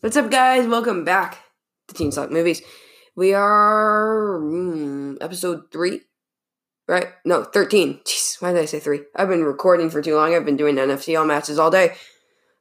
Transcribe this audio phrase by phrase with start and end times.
[0.00, 0.68] What's up, guys?
[0.68, 1.38] Welcome back
[1.88, 2.62] to Teen Talk Movies.
[3.16, 6.02] We are mm, episode three,
[6.86, 7.08] right?
[7.24, 7.98] No, thirteen.
[8.04, 9.00] Jeez, why did I say three?
[9.16, 10.36] I've been recording for too long.
[10.36, 11.96] I've been doing NFTL matches all day,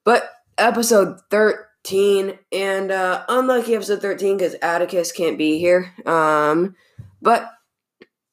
[0.03, 5.93] but episode thirteen, and uh, unlucky episode thirteen because Atticus can't be here.
[6.07, 6.75] Um,
[7.21, 7.51] but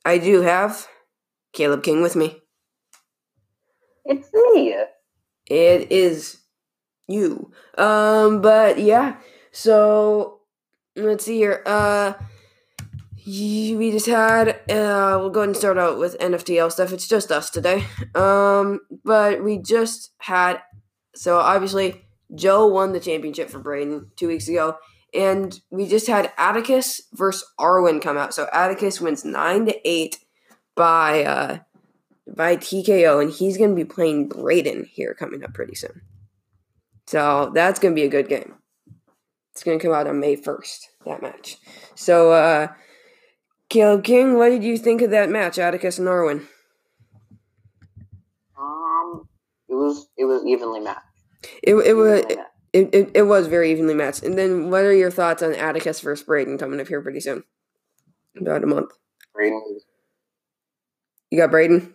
[0.06, 0.88] I do have
[1.52, 2.40] Caleb King with me.
[4.06, 4.74] It's me.
[5.46, 6.38] It is
[7.08, 7.52] you.
[7.76, 9.16] Um, but yeah,
[9.52, 10.40] so
[10.96, 11.62] let's see here.
[11.66, 12.14] Uh,
[13.26, 14.48] we just had.
[14.70, 16.92] Uh, we'll go ahead and start out with NFTL stuff.
[16.92, 17.84] It's just us today.
[18.14, 20.60] Um, but we just had.
[21.14, 24.76] So obviously, Joe won the championship for Braden two weeks ago,
[25.12, 28.34] and we just had Atticus versus Arwen come out.
[28.34, 30.18] So Atticus wins nine to eight
[30.74, 31.58] by uh
[32.26, 36.02] by TKO, and he's gonna be playing Braden here coming up pretty soon.
[37.06, 38.54] So that's going to be a good game.
[39.52, 41.58] It's going to come out on May 1st, that match.
[41.94, 42.68] So, uh,
[43.68, 46.46] Caleb King, what did you think of that match, Atticus and Arwen?
[48.58, 49.28] Um,
[49.68, 51.00] it was it was evenly matched.
[51.62, 52.24] It, it was
[52.72, 54.22] it, it, it was very evenly matched.
[54.22, 57.44] And then, what are your thoughts on Atticus versus Braden coming up here pretty soon?
[58.36, 58.90] About a month.
[59.32, 59.78] Braden.
[61.30, 61.94] You got Braden?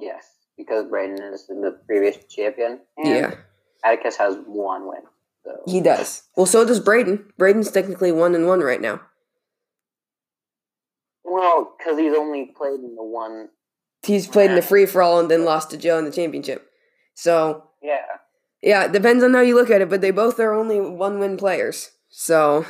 [0.00, 2.80] Yes, because Braden is the previous champion.
[3.02, 3.34] yeah.
[3.84, 5.02] Atticus has one win.
[5.44, 5.62] So.
[5.66, 6.24] He does.
[6.36, 7.32] Well, so does Braden.
[7.38, 9.00] Braden's technically one and one right now.
[11.24, 13.48] Well, because he's only played in the one.
[14.02, 16.70] He's played in the free for all and then lost to Joe in the championship.
[17.14, 18.06] So yeah,
[18.62, 21.18] yeah, it depends on how you look at it, but they both are only one
[21.18, 21.90] win players.
[22.08, 22.64] So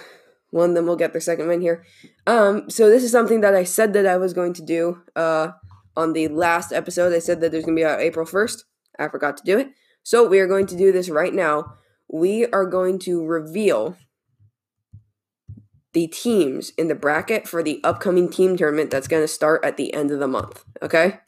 [0.51, 1.85] one of them will get their second win here.
[2.27, 5.03] Um, so this is something that I said that I was going to do.
[5.15, 5.49] Uh,
[5.97, 8.65] on the last episode, I said that there's gonna be out April first.
[8.99, 9.69] I forgot to do it.
[10.09, 11.75] So we are going to do this right now.
[12.11, 13.99] We are going to reveal
[15.93, 19.77] the teams in the bracket for the upcoming team tournament that's going to start at
[19.77, 20.65] the end of the month.
[20.81, 21.19] Okay?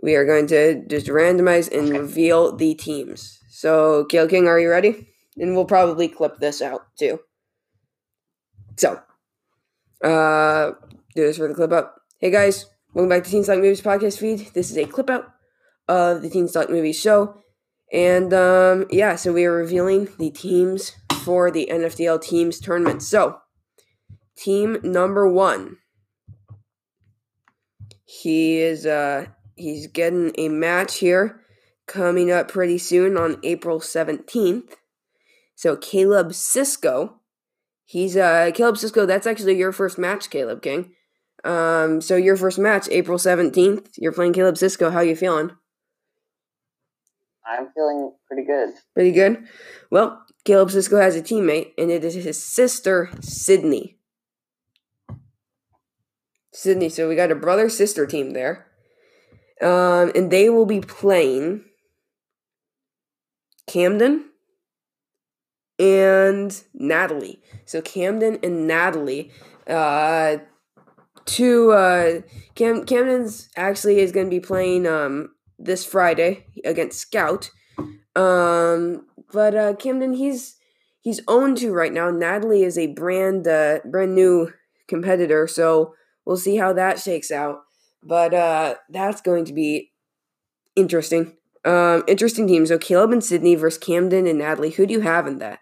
[0.00, 3.40] We are going to just randomize and reveal the teams.
[3.50, 5.08] So, Kill King, are you ready?
[5.36, 7.18] And we'll probably clip this out too.
[8.76, 9.00] So,
[10.04, 10.74] uh,
[11.16, 11.96] do this for the clip up.
[12.20, 14.54] Hey guys, welcome back to Teen Talk Movies podcast feed.
[14.54, 15.34] This is a clip out
[15.88, 17.42] of the Teen Talk Movies show.
[17.92, 20.92] And um, yeah, so we are revealing the teams
[21.24, 23.02] for the NFTL teams tournament.
[23.02, 23.38] So,
[24.36, 25.78] team number one,
[28.04, 31.42] he is uh he's getting a match here
[31.86, 34.76] coming up pretty soon on April seventeenth.
[35.54, 37.20] So Caleb Cisco,
[37.84, 39.06] he's uh Caleb Cisco.
[39.06, 40.92] That's actually your first match, Caleb King.
[41.44, 43.90] Um, so your first match, April seventeenth.
[43.96, 44.90] You're playing Caleb Cisco.
[44.90, 45.52] How you feeling?
[47.48, 48.70] I'm feeling pretty good.
[48.94, 49.48] Pretty good.
[49.90, 53.98] Well, Caleb Cisco has a teammate, and it is his sister, Sydney.
[56.52, 56.88] Sydney.
[56.88, 58.66] So we got a brother sister team there.
[59.62, 61.64] Um, and they will be playing
[63.66, 64.26] Camden
[65.78, 67.40] and Natalie.
[67.64, 69.30] So Camden and Natalie.
[69.66, 70.38] Uh,
[71.24, 72.20] two uh,
[72.54, 77.50] Cam Camden's actually is going to be playing um this Friday against Scout.
[78.14, 80.56] Um, but uh, Camden, he's
[81.00, 82.10] he's owned to right now.
[82.10, 84.52] Natalie is a brand uh, brand new
[84.86, 87.60] competitor, so we'll see how that shakes out.
[88.02, 89.92] But uh, that's going to be
[90.76, 91.36] interesting.
[91.64, 92.66] Um, interesting team.
[92.66, 94.70] So Caleb and Sydney versus Camden and Natalie.
[94.70, 95.60] Who do you have in that?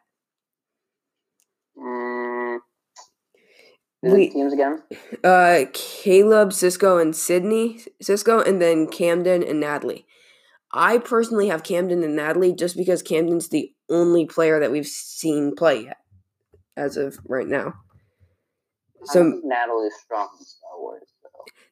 [4.12, 4.82] We, teams again?
[5.22, 7.80] Uh, Caleb, Cisco, and Sydney.
[8.00, 10.06] Cisco, and then Camden and Natalie.
[10.72, 15.54] I personally have Camden and Natalie just because Camden's the only player that we've seen
[15.56, 15.98] play yet,
[16.76, 17.74] as of right now.
[19.04, 21.02] So Natalie's strong in Star Wars.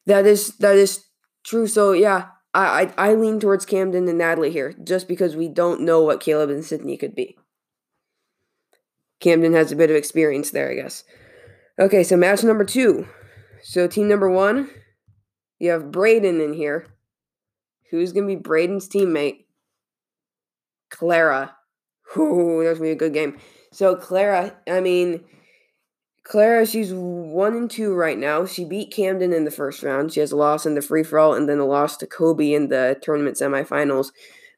[0.05, 1.05] That is that is
[1.43, 1.67] true.
[1.67, 5.81] So yeah, I, I I lean towards Camden and Natalie here, just because we don't
[5.81, 7.37] know what Caleb and Sydney could be.
[9.19, 11.03] Camden has a bit of experience there, I guess.
[11.77, 13.05] Okay, so match number two.
[13.61, 14.69] So team number one,
[15.59, 16.87] you have Braden in here.
[17.91, 19.45] Who's gonna be Braden's teammate?
[20.89, 21.55] Clara.
[22.17, 23.37] Ooh, that's gonna be a good game.
[23.73, 25.25] So Clara, I mean,
[26.23, 28.45] Clara, she's one and two right now.
[28.45, 30.13] She beat Camden in the first round.
[30.13, 32.53] She has a loss in the free for all, and then a loss to Kobe
[32.53, 34.11] in the tournament semifinals.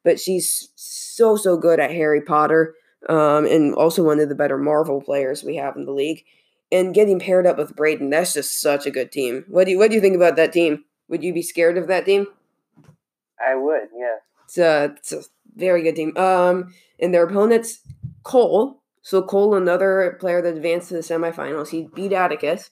[0.04, 2.76] But she's so so good at Harry Potter,
[3.10, 6.24] um, and also one of the better Marvel players we have in the league.
[6.72, 9.46] And getting paired up with Braden, that's just such a good team.
[9.48, 10.84] What do you what do you think about that team?
[11.08, 12.28] Would you be scared of that team?
[13.40, 14.18] I would, yeah.
[14.44, 15.24] It's a, it's a
[15.56, 16.16] very good team.
[16.18, 17.80] Um, and their opponents,
[18.24, 18.82] Cole.
[19.02, 22.72] So Cole, another player that advanced to the semifinals, he beat Atticus.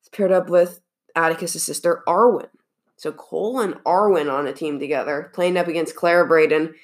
[0.00, 0.80] He's paired up with
[1.14, 2.48] Atticus's sister Arwen.
[2.96, 6.74] So Cole and Arwen on a team together, playing up against Clara Braden.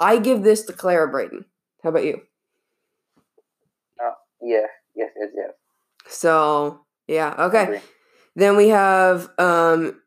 [0.00, 1.44] I give this to Clara Braden.
[1.82, 2.22] How about you?
[4.02, 4.12] Uh,
[4.42, 4.66] yeah,
[4.98, 5.50] yes, yes, yes.
[6.08, 7.80] So yeah, okay.
[8.34, 10.00] Then we have um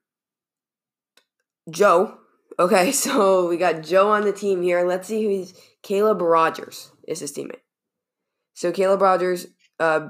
[1.70, 2.18] Joe.
[2.60, 4.86] Okay, so we got Joe on the team here.
[4.86, 7.64] Let's see who's Caleb Rogers is his teammate.
[8.54, 9.48] So Caleb Rogers,
[9.80, 10.10] uh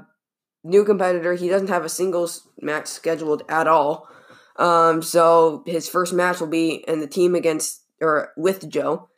[0.64, 4.08] new competitor, he doesn't have a singles match scheduled at all.
[4.56, 9.08] Um so his first match will be in the team against or with Joe.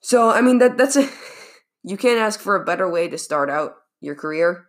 [0.00, 1.08] So I mean that that's a
[1.82, 3.76] you can't ask for a better way to start out
[4.06, 4.66] your career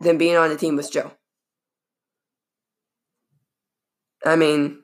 [0.00, 1.12] than being on a team with Joe.
[4.24, 4.82] I mean,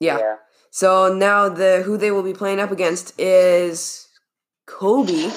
[0.00, 0.36] yeah.
[0.70, 4.08] So now the who they will be playing up against is
[4.66, 5.30] Kobe.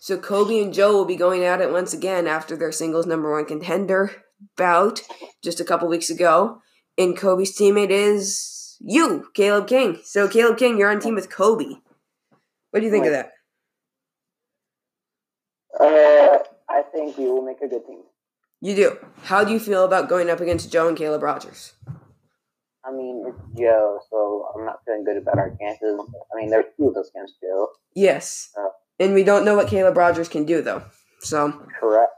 [0.00, 3.32] So Kobe and Joe will be going at it once again after their singles number
[3.32, 4.10] one contender
[4.56, 5.00] bout
[5.42, 6.60] just a couple weeks ago.
[6.98, 10.00] And Kobe's teammate is you, Caleb King.
[10.04, 11.76] So Caleb King, you're on team with Kobe.
[12.70, 13.30] What do you think of that?
[15.80, 16.33] Uh,
[16.94, 18.02] think we will make a good team.
[18.60, 18.98] You do.
[19.24, 21.74] How do you feel about going up against Joe and Caleb Rogers?
[22.86, 26.00] I mean, it's Joe, so I'm not feeling good about our chances.
[26.32, 27.68] I mean, there's two of us against Joe.
[27.94, 28.50] Yes.
[28.56, 28.70] Oh.
[28.98, 30.84] And we don't know what Caleb Rogers can do though.
[31.20, 32.12] So Correct.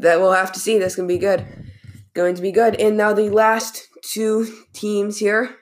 [0.00, 0.78] that we'll have to see.
[0.78, 1.44] That's gonna be good.
[2.14, 2.80] Going to be good.
[2.80, 5.56] And now the last two teams here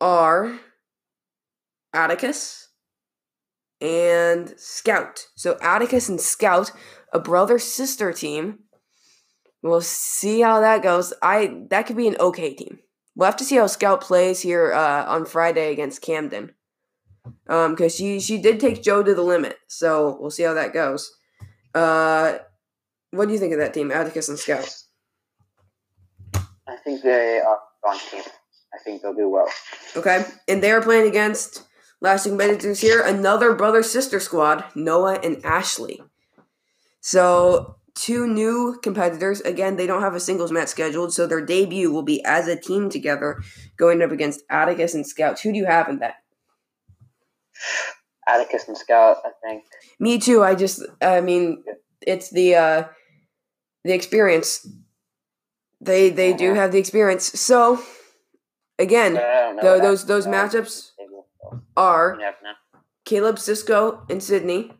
[0.00, 0.58] are
[1.92, 2.69] Atticus
[3.80, 5.26] and Scout.
[5.34, 6.72] So Atticus and Scout,
[7.12, 8.60] a brother sister team.
[9.62, 11.12] We'll see how that goes.
[11.22, 12.78] I that could be an okay team.
[13.14, 16.52] We'll have to see how Scout plays here uh, on Friday against Camden.
[17.48, 20.72] Um, because she she did take Joe to the limit, so we'll see how that
[20.72, 21.14] goes.
[21.74, 22.38] Uh,
[23.10, 24.74] what do you think of that team, Atticus and Scout?
[26.66, 28.22] I think they are strong team.
[28.72, 29.48] I think they'll do well.
[29.96, 31.64] Okay, and they are playing against
[32.00, 36.02] last competitors here, another brother sister squad, Noah and Ashley.
[37.00, 39.40] So two new competitors.
[39.40, 42.56] Again, they don't have a singles match scheduled, so their debut will be as a
[42.56, 43.42] team together,
[43.76, 45.40] going up against Atticus and Scout.
[45.40, 46.14] Who do you have in that?
[48.28, 49.64] Atticus and Scout, I think.
[49.98, 50.42] Me too.
[50.42, 51.64] I just, I mean,
[52.06, 52.84] it's the uh,
[53.84, 54.66] the experience.
[55.80, 57.24] They they do have the experience.
[57.40, 57.82] So
[58.78, 59.82] again, But I don't know tho- that.
[59.82, 60.89] those those matchups they will, so
[61.76, 62.52] are you never know.
[63.04, 64.72] Caleb Cisco and Sydney,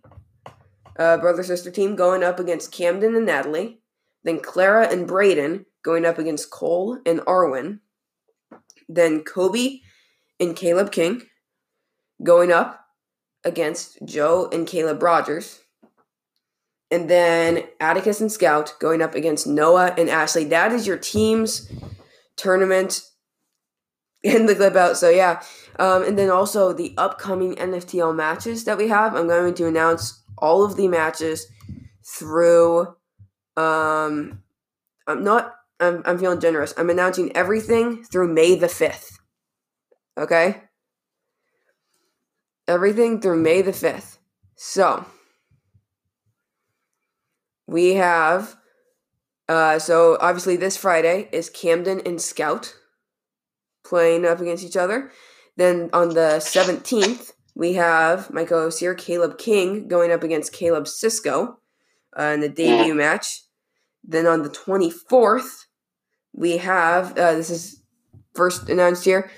[0.99, 3.81] uh, brother sister team, going up against Camden and Natalie.
[4.23, 7.81] Then Clara and Braden going up against Cole and Arwen.
[8.89, 9.81] Then Kobe
[10.39, 11.23] and Caleb King
[12.23, 12.87] going up
[13.45, 15.61] against Joe and Caleb Rogers.
[16.91, 20.45] And then Atticus and Scout going up against Noah and Ashley.
[20.45, 21.71] That is your team's
[22.37, 23.10] tournament
[24.23, 24.97] in the clip out.
[24.97, 25.43] So yeah.
[25.79, 29.15] Um, and then also the upcoming NFTL matches that we have.
[29.15, 31.47] I'm going to announce all of the matches
[32.05, 32.95] through.
[33.57, 34.43] Um,
[35.07, 35.55] I'm not.
[35.79, 36.75] I'm, I'm feeling generous.
[36.77, 39.19] I'm announcing everything through May the fifth.
[40.19, 40.63] Okay.
[42.69, 44.19] Everything through May the fifth.
[44.57, 45.07] So
[47.67, 48.57] we have.
[49.49, 52.77] Uh, so obviously this Friday is Camden and Scout
[53.90, 55.11] playing up against each other.
[55.56, 60.54] Then on the 17th, we have my co host here, Caleb King, going up against
[60.54, 61.59] Caleb Cisco
[62.18, 63.42] uh, in the debut match.
[64.02, 65.66] Then on the 24th,
[66.32, 67.82] we have, uh, this is
[68.35, 69.30] first announced here,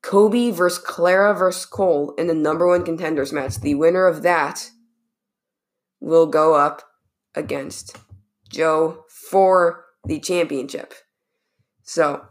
[0.00, 3.56] Kobe versus Clara versus Cole in the number one contenders match.
[3.56, 4.70] The winner of that
[6.00, 6.82] will go up
[7.34, 7.98] against
[8.48, 10.94] Joe for the championship.
[11.82, 12.28] So,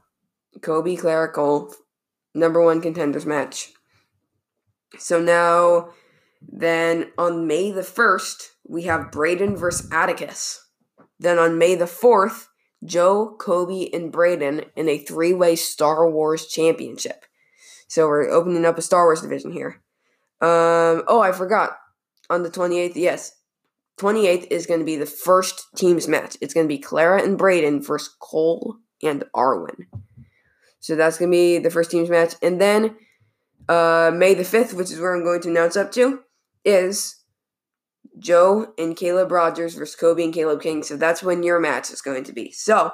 [0.61, 1.73] Kobe, Clara, Cole
[2.33, 3.73] number one contenders match.
[4.97, 5.89] So now,
[6.41, 10.65] then on May the 1st, we have Braden versus Atticus.
[11.19, 12.47] Then on May the 4th,
[12.85, 17.25] Joe, Kobe, and Braden in a three way Star Wars championship.
[17.87, 19.81] So we're opening up a Star Wars division here.
[20.41, 21.77] Um, oh, I forgot.
[22.29, 23.33] On the 28th, yes.
[23.97, 26.37] 28th is going to be the first teams match.
[26.39, 29.87] It's going to be Clara and Braden versus Cole and Arwen.
[30.79, 32.35] So that's going to be the first teams match.
[32.41, 32.95] And then
[33.67, 36.21] uh, May the 5th, which is where I'm going to announce up to,
[36.63, 37.23] is
[38.19, 40.83] Joe and Caleb Rogers versus Kobe and Caleb King.
[40.83, 42.51] So that's when your match is going to be.
[42.51, 42.91] So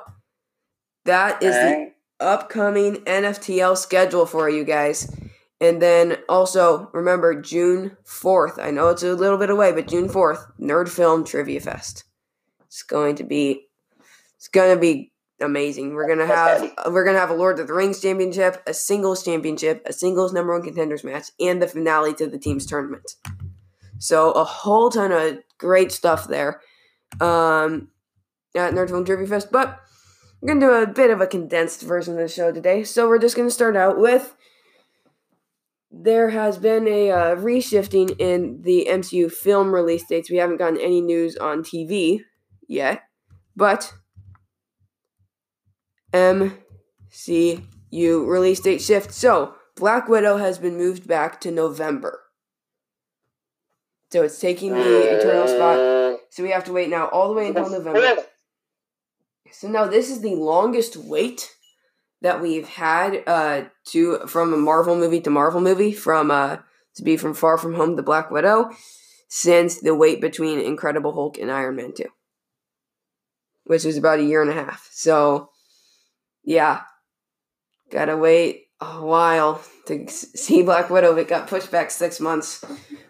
[1.05, 5.09] that is the upcoming NFTL schedule for you guys.
[5.59, 8.59] And then also remember June 4th.
[8.59, 12.03] I know it's a little bit away, but June 4th, Nerd Film Trivia Fest.
[12.65, 13.67] It's going to be
[14.35, 15.12] it's going to be
[15.43, 15.93] amazing.
[15.93, 18.73] We're going to have we're going to have a Lord of the Rings championship, a
[18.73, 23.11] singles championship, a singles number 1 contenders match, and the finale to the team's tournament.
[23.99, 26.61] So a whole ton of great stuff there.
[27.21, 27.89] Um
[28.55, 29.79] at Nerd Film Trivia Fest, but
[30.39, 32.83] we're going to do a bit of a condensed version of the show today.
[32.83, 34.35] So we're just going to start out with
[35.93, 40.29] there has been a uh, reshifting in the MCU film release dates.
[40.29, 42.21] We haven't gotten any news on TV
[42.67, 43.03] yet,
[43.55, 43.93] but
[46.13, 47.61] MCU
[48.27, 49.11] release date shift.
[49.11, 52.21] So Black Widow has been moved back to November.
[54.11, 56.19] So it's taking the Eternal spot.
[56.29, 58.23] So we have to wait now all the way until November.
[59.51, 61.49] So now this is the longest wait
[62.21, 66.57] that we've had uh to from a Marvel movie to Marvel movie from uh
[66.95, 68.71] to be from Far From Home to Black Widow
[69.27, 72.05] since the wait between Incredible Hulk and Iron Man 2
[73.65, 74.89] which was about a year and a half.
[74.91, 75.49] So
[76.43, 76.81] yeah.
[77.91, 81.15] Got to wait a while to see Black Widow.
[81.15, 82.63] It got pushed back 6 months.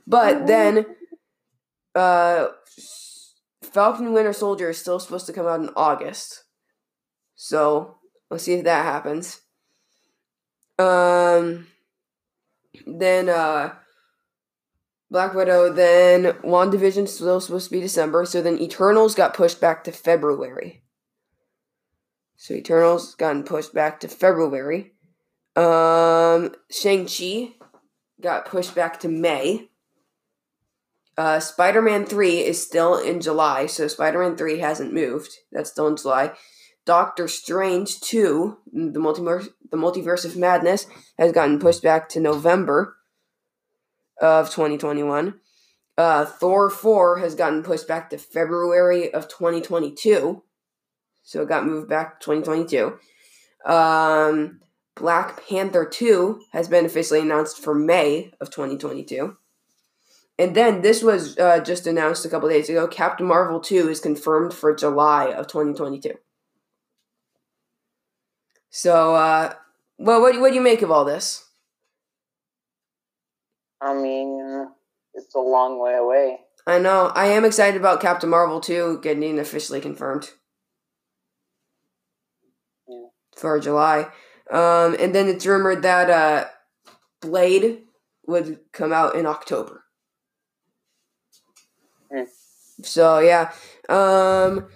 [0.05, 0.85] But then
[1.95, 2.47] uh
[3.61, 6.43] Falcon Winter Soldier is still supposed to come out in August.
[7.35, 7.97] So
[8.33, 9.41] We'll see if that happens.
[10.79, 11.67] Um,
[12.87, 13.75] then uh,
[15.11, 15.71] Black Widow.
[15.71, 18.25] Then WandaVision still supposed to be December.
[18.25, 20.82] So then Eternals got pushed back to February.
[22.37, 24.93] So Eternals gotten pushed back to February.
[25.55, 27.53] Um, Shang Chi
[28.21, 29.69] got pushed back to May.
[31.15, 35.31] Uh, Spider Man 3 is still in July, so Spider Man 3 hasn't moved.
[35.51, 36.33] That's still in July.
[36.85, 40.85] Doctor Strange 2, the multiverse, the multiverse of madness,
[41.17, 42.97] has gotten pushed back to November
[44.19, 45.35] of 2021.
[45.97, 50.43] Uh, Thor 4 has gotten pushed back to February of 2022.
[51.23, 52.99] So it got moved back to 2022.
[53.65, 54.59] Um,
[54.95, 59.37] Black Panther 2 has been officially announced for May of 2022.
[60.37, 62.87] And then this was uh, just announced a couple days ago.
[62.87, 66.15] Captain Marvel 2 is confirmed for July of 2022.
[68.69, 69.53] So, uh,
[69.97, 71.45] well, what, what do you make of all this?
[73.79, 74.69] I mean,
[75.13, 76.39] it's a long way away.
[76.65, 77.11] I know.
[77.13, 80.31] I am excited about Captain Marvel 2 getting officially confirmed.
[83.35, 84.07] For July.
[84.51, 86.45] Um, and then it's rumored that uh,
[87.21, 87.83] Blade
[88.27, 89.83] would come out in October.
[92.11, 92.27] Mm.
[92.83, 93.51] So yeah.
[93.89, 94.67] Um,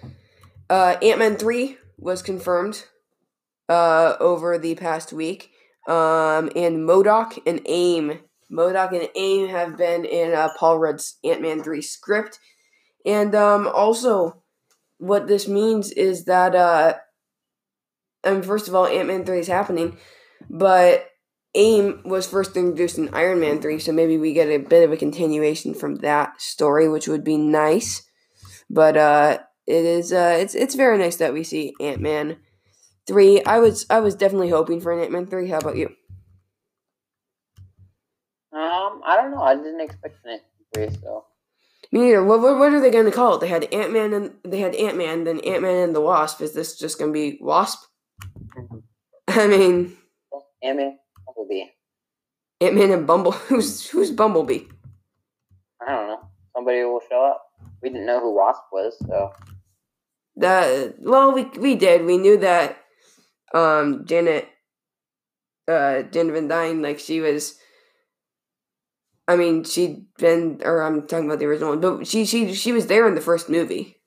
[0.70, 2.84] uh, Ant Man 3 was confirmed
[3.68, 5.50] uh, over the past week.
[5.86, 8.20] Um, and MODOK and AIM.
[8.50, 12.38] MODOK and AIM have been in uh, Paul Rudd's Ant Man 3 script.
[13.06, 14.42] And um, also,
[14.98, 17.04] what this means is that,
[18.24, 19.96] I mean, first of all, Ant Man 3 is happening,
[20.50, 21.08] but
[21.54, 24.92] AIM was first introduced in Iron Man 3, so maybe we get a bit of
[24.92, 28.02] a continuation from that story, which would be nice.
[28.70, 32.38] But uh, it is uh, it's it's very nice that we see Ant Man
[33.06, 33.42] three.
[33.44, 35.48] I was I was definitely hoping for an Ant Man three.
[35.48, 35.86] How about you?
[38.52, 39.42] Um, I don't know.
[39.42, 40.42] I didn't expect an Ant
[40.76, 41.24] Man three, so.
[41.90, 42.22] Me neither.
[42.22, 43.40] What, what, what are they going to call it?
[43.40, 46.42] They had Ant Man and they had Ant Man, then Ant Man and the Wasp.
[46.42, 47.87] Is this just going to be Wasp?
[49.30, 49.94] I mean,
[50.62, 51.64] Ant Man, Bumblebee.
[52.62, 53.32] Ant Man and Bumble.
[53.48, 54.64] Who's who's Bumblebee?
[55.86, 56.20] I don't know.
[56.56, 57.44] Somebody will show up.
[57.82, 59.32] We didn't know who Wasp was, so.
[60.36, 62.06] That well, we we did.
[62.06, 62.78] We knew that
[63.52, 64.48] um Janet
[65.66, 67.58] uh Janet Van Dyne, like she was
[69.26, 72.72] I mean, she'd been or I'm talking about the original one, but she she she
[72.72, 73.97] was there in the first movie.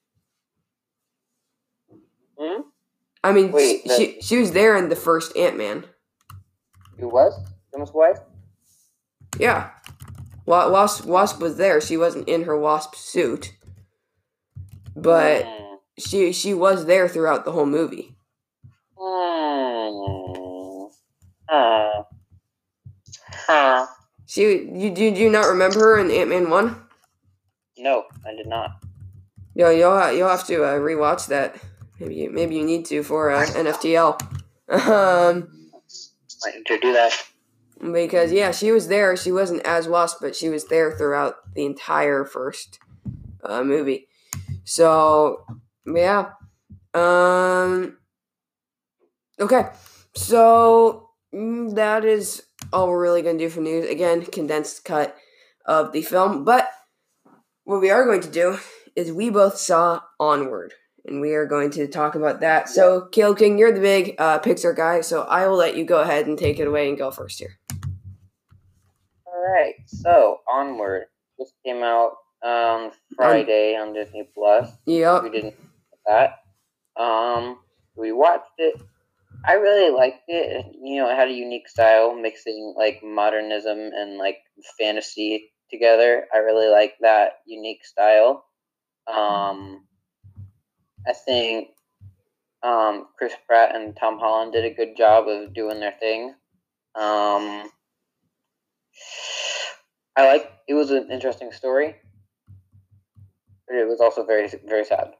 [3.23, 5.85] I mean Wait, the- she she was there in the first Ant Man.
[6.99, 7.33] Who was?
[7.73, 8.17] Jim's wife?
[9.39, 9.69] Yeah.
[10.45, 11.79] Wa- Wasp Wasp was there.
[11.81, 13.53] She wasn't in her wasp suit.
[14.95, 15.75] But Hmm.
[15.97, 18.15] she she was there throughout the whole movie.
[21.49, 22.03] Huh.
[23.47, 23.87] Huh.
[24.25, 26.83] She you do you not remember her in Ant Man one?
[27.77, 28.71] No, I did not.
[29.55, 31.55] Yo, you'll you'll have to uh, rewatch that.
[32.01, 34.19] Maybe you, maybe you need to for uh, NFTL.
[34.71, 35.69] Um,
[36.43, 37.13] I need to do that.
[37.93, 39.15] because yeah, she was there.
[39.15, 42.79] She wasn't as Wasp, but she was there throughout the entire first
[43.43, 44.07] uh, movie.
[44.63, 45.45] So
[45.85, 46.31] yeah.
[46.95, 47.97] Um.
[49.39, 49.69] Okay,
[50.15, 52.43] so mm, that is
[52.73, 53.87] all we're really going to do for news.
[53.87, 55.15] Again, condensed cut
[55.65, 56.45] of the film.
[56.45, 56.67] But
[57.63, 58.57] what we are going to do
[58.95, 60.73] is we both saw Onward,
[61.05, 62.69] and we are going to talk about that.
[62.69, 66.01] So, Caleb King, you're the big uh, Pixar guy, so I will let you go
[66.01, 67.57] ahead and take it away and go first here.
[69.25, 69.75] All right.
[69.87, 71.05] So Onward
[71.39, 74.69] just came out um Friday on Disney Plus.
[74.85, 75.23] Yep.
[75.23, 75.55] We didn't
[76.05, 76.39] that.
[76.95, 77.59] Um,
[77.95, 78.81] we watched it.
[79.45, 80.65] I really liked it.
[80.81, 84.37] You know, it had a unique style, mixing like modernism and like
[84.77, 86.27] fantasy together.
[86.33, 88.45] I really like that unique style.
[89.07, 89.85] Um,
[91.07, 91.69] I think
[92.63, 96.33] um, Chris Pratt and Tom Holland did a good job of doing their thing.
[96.95, 97.69] Um,
[100.17, 101.95] I like it was an interesting story,
[103.67, 105.07] but it was also very very sad.
[105.07, 105.13] I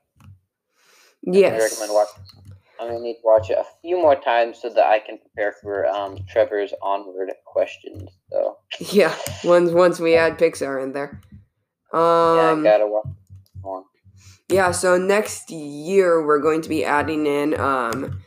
[1.24, 1.72] Yes.
[1.72, 2.24] recommend watching.
[2.80, 5.54] I'm gonna need to watch it a few more times so that I can prepare
[5.62, 8.10] for um, Trevor's onward questions.
[8.32, 9.16] So Yeah.
[9.44, 11.22] Once once we add Pixar in there.
[11.94, 13.06] yeah, I Um, gotta watch.
[14.52, 18.22] Yeah, so next year we're going to be adding in um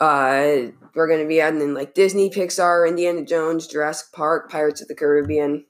[0.00, 4.80] uh we're going to be adding in like Disney, Pixar, Indiana Jones, Jurassic Park, Pirates
[4.80, 5.66] of the Caribbean.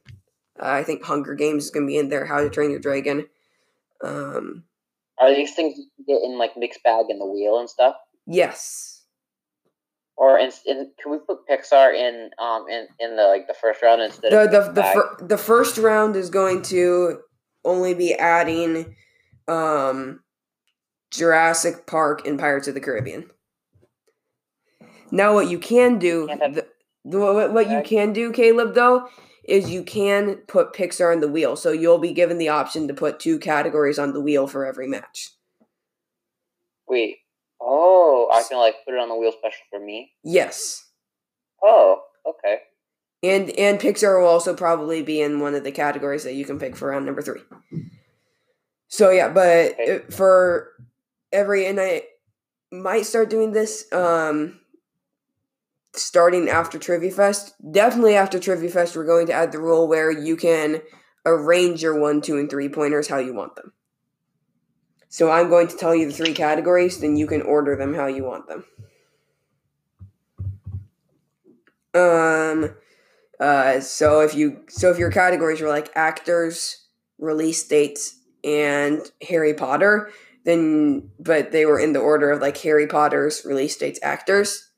[0.61, 2.81] Uh, I think Hunger Games is going to be in there, How to Train Your
[2.81, 3.27] Dragon.
[4.05, 4.65] Um
[5.19, 7.97] Are these things you get in like mixed bag in the wheel and stuff?
[8.27, 8.95] yes.
[10.21, 13.81] Or in, in, can we put Pixar in um in, in the like the first
[13.83, 17.21] round instead The of the the, fir- the first round is going to
[17.65, 18.95] only be adding
[19.49, 20.21] um
[21.11, 23.31] Jurassic Park and Pirates of the Caribbean.
[25.11, 26.67] Now what you can do the,
[27.05, 29.09] the, what, what you can do Caleb though
[29.49, 31.57] is you can put Pixar on the wheel.
[31.57, 34.87] So you'll be given the option to put two categories on the wheel for every
[34.87, 35.31] match.
[36.87, 37.17] Wait.
[37.61, 40.13] Oh, I can like put it on the wheel special for me.
[40.23, 40.85] Yes.
[41.63, 42.59] Oh, okay.
[43.23, 46.59] And and Pixar will also probably be in one of the categories that you can
[46.59, 47.41] pick for round number three.
[48.89, 50.01] So yeah, but Okay.
[50.11, 50.73] for
[51.33, 52.05] every and I
[52.73, 54.61] might start doing this um
[55.95, 57.55] starting after Trivia Fest.
[57.73, 60.83] Definitely after Trivia Fest, we're going to add the rule where you can
[61.27, 63.73] arrange your one, two, and three pointers how you want them.
[65.09, 68.07] So I'm going to tell you the three categories, then you can order them how
[68.07, 68.65] you want them.
[71.95, 72.77] Um
[73.41, 76.87] uh so if you so if your categories were like actors,
[77.19, 80.11] release dates, and Harry Potter,
[80.45, 84.71] then but they were in the order of like Harry Potter's release dates, actors,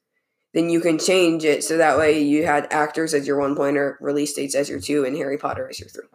[0.52, 3.96] then you can change it so that way you had actors as your one pointer,
[4.00, 6.08] release dates as your two, and Harry Potter as your three.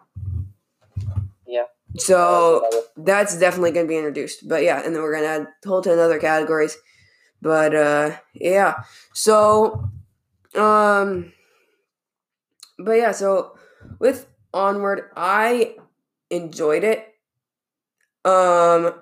[1.47, 1.65] Yeah.
[1.97, 4.47] So that's definitely going to be introduced.
[4.47, 6.77] But yeah, and then we're going to add a whole ton of other categories.
[7.41, 8.83] But uh yeah.
[9.13, 9.89] So
[10.55, 11.31] um
[12.79, 13.57] but yeah, so
[13.99, 15.75] with Onward, I
[16.29, 17.13] enjoyed it.
[18.25, 18.93] Um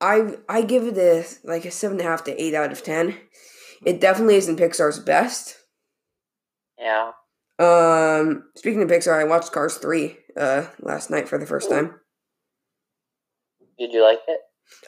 [0.00, 2.82] I I give it a like a seven and a half to eight out of
[2.82, 3.16] ten.
[3.84, 5.56] It definitely isn't Pixar's best.
[6.78, 7.12] yeah.
[7.58, 11.98] Um speaking of Pixar, I watched Cars 3 uh last night for the first time.
[13.78, 14.40] Did you like it?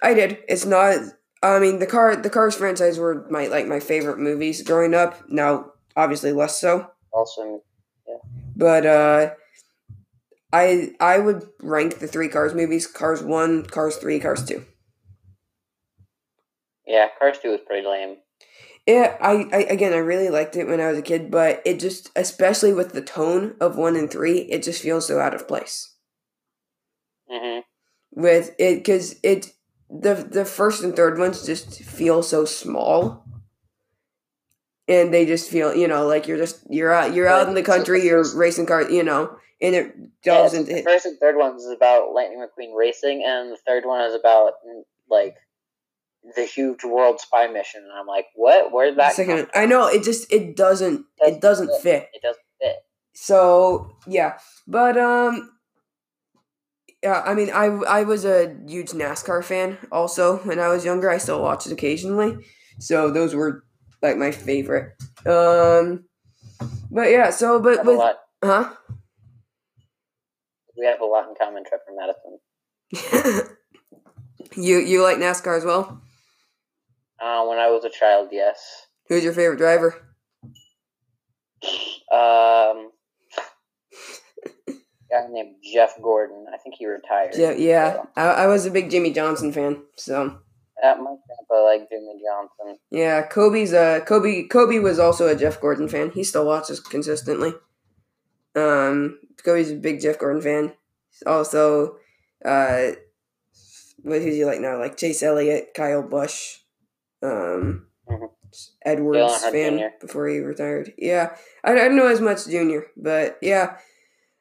[0.03, 0.39] I did.
[0.49, 0.99] It's not.
[1.43, 5.29] I mean, the car, the Cars franchise were my like my favorite movies growing up.
[5.29, 6.91] Now, obviously, less so.
[7.13, 7.63] Also,
[8.57, 9.31] But uh,
[10.53, 14.65] I I would rank the three Cars movies: Cars one, Cars three, Cars two.
[16.87, 18.17] yeah, Cars 2 was pretty lame.
[18.87, 21.79] Yeah, I, I again, I really liked it when I was a kid, but it
[21.79, 25.47] just, especially with the tone of one and three, it just feels so out of
[25.47, 25.95] place.
[27.29, 27.61] hmm
[28.13, 29.53] with it because it
[29.91, 33.25] the the first and third ones just feel so small
[34.89, 37.63] and they just feel you know like you're just you're out you're out in the
[37.63, 41.19] country you're racing cars you know and it Yeah, delves so into the first and
[41.19, 45.37] third ones is about Lightning McQueen racing, and the third one is about mm, like
[46.37, 47.83] the huge world spy mission.
[47.83, 48.71] And I'm like, what?
[48.73, 52.43] Where did that second i know it just it doesn't it doesn't fit It doesn't
[52.61, 52.77] fit.
[53.15, 55.51] so yeah but um
[57.03, 61.09] yeah i mean i i was a huge nascar fan also when i was younger
[61.11, 62.37] i still watch it occasionally
[62.79, 63.65] so those were
[64.03, 64.93] like my favorite
[65.27, 66.05] um
[66.91, 68.17] but yeah so but with lot.
[68.45, 68.73] huh
[70.77, 73.49] We have a lot in common, Trevor Madison.
[74.57, 76.01] you you like nascar as well
[77.21, 78.87] Uh, when I was a child, yes.
[79.09, 79.95] who's your favorite driver
[82.11, 82.91] Um,
[85.11, 86.47] guy named Jeff Gordon.
[86.53, 87.35] I think he retired.
[87.37, 90.39] yeah, yeah so- I, I was a big jimmie johnson fan so
[90.83, 92.79] uh, my grandpa liked Jimmie Johnson.
[92.91, 96.11] Yeah, Kobe's uh Kobe Kobe was also a Jeff Gordon fan.
[96.11, 97.53] He still watches consistently.
[98.55, 100.73] Um, Kobe's a big Jeff Gordon fan.
[101.11, 101.97] He's also,
[102.45, 102.89] uh,
[104.03, 104.79] what who's he like now?
[104.79, 106.59] Like Chase Elliott, Kyle Busch,
[107.23, 108.31] um, Mhm.
[108.85, 109.85] Edwards fan Jr..
[110.01, 110.95] before he retired.
[110.97, 113.77] Yeah, I, I don't know as much Junior, but yeah.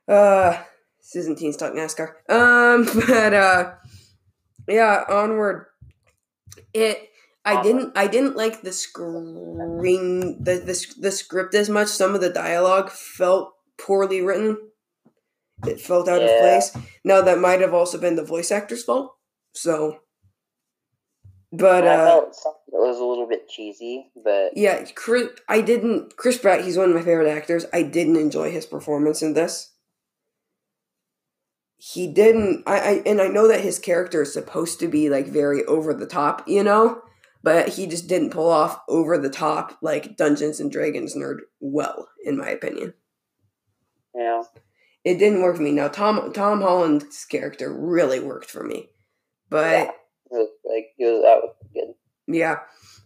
[0.08, 0.58] Uh,
[1.00, 2.14] this isn't Teens Talk NASCAR.
[2.30, 3.74] Um, but uh,
[4.68, 5.66] yeah, onward.
[6.74, 7.10] It.
[7.46, 7.98] I didn't.
[7.98, 10.44] I didn't like the screen.
[10.44, 11.88] The, the the script as much.
[11.88, 14.58] Some of the dialogue felt poorly written.
[15.66, 16.76] It felt out of place.
[17.04, 19.16] Now that might have also been the voice actor's fault.
[19.54, 20.00] So,
[21.52, 25.30] but And I uh, felt something that was a little bit cheesy, but yeah, Chris,
[25.48, 26.18] I didn't.
[26.18, 27.66] Chris Pratt, he's one of my favorite actors.
[27.74, 29.74] I didn't enjoy his performance in this.
[31.78, 32.64] He didn't.
[32.66, 35.94] I, I and I know that his character is supposed to be like very over
[35.94, 37.02] the top, you know,
[37.44, 42.10] but he just didn't pull off over the top like Dungeons and Dragons nerd well,
[42.24, 42.94] in my opinion.
[44.16, 44.44] Yeah.
[45.04, 45.72] It didn't work for me.
[45.72, 48.90] Now Tom Tom Holland's character really worked for me,
[49.50, 49.88] but.
[50.32, 50.38] Yeah.
[50.66, 51.94] like it was that was good.
[52.28, 52.58] Yeah,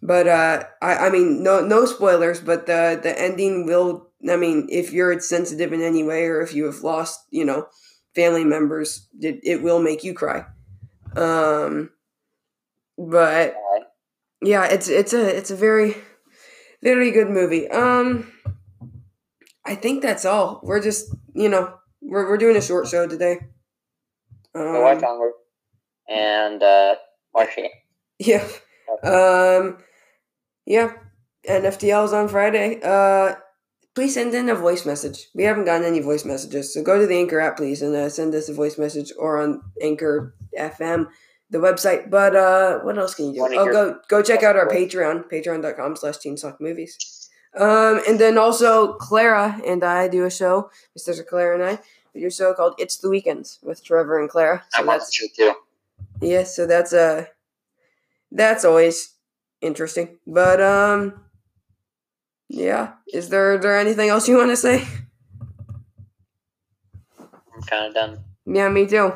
[0.01, 4.07] but uh, I I mean no no spoilers, but the the ending will.
[4.29, 7.67] I mean, if you're sensitive in any way, or if you have lost, you know,
[8.15, 10.45] family members, it it will make you cry.
[11.15, 11.89] Um,
[12.97, 13.55] but
[14.41, 15.95] yeah, it's it's a it's a very
[16.83, 17.69] very good movie.
[17.69, 18.31] Um,
[19.65, 20.59] I think that's all.
[20.63, 23.39] We're just you know we're we're doing a short show today.
[24.55, 25.33] so watch Um, onward
[26.09, 26.95] and uh,
[27.33, 27.71] watch it.
[28.19, 28.47] Yeah.
[29.03, 29.77] Um
[30.65, 30.93] yeah.
[31.47, 32.79] NFTL's on Friday.
[32.83, 33.35] Uh
[33.95, 35.27] please send in a voice message.
[35.33, 36.73] We haven't gotten any voice messages.
[36.73, 39.41] So go to the Anchor app please and uh, send us a voice message or
[39.41, 41.07] on Anchor FM,
[41.49, 42.09] the website.
[42.09, 43.57] But uh what else can you do?
[43.57, 47.29] Oh go go check out our Patreon, patreon.com slash teen movies.
[47.55, 51.79] Um and then also Clara and I do a show, sister Clara and I,
[52.13, 54.63] we do a show called It's the Weekends with Trevor and Clara.
[54.69, 55.53] So on the that's show too.
[56.21, 57.25] yeah, so that's uh
[58.31, 59.15] that's always
[59.59, 60.17] interesting.
[60.25, 61.25] But um
[62.51, 62.93] yeah.
[63.13, 64.85] Is there there anything else you want to say?
[67.17, 68.23] I'm kind of done.
[68.45, 69.13] Yeah, me too.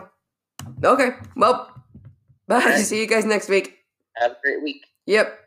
[0.83, 1.11] Okay.
[1.35, 1.69] Well,
[2.47, 2.55] bye.
[2.55, 2.85] Alright.
[2.85, 3.77] See you guys next week.
[4.15, 4.85] Have a great week.
[5.05, 5.37] Yep.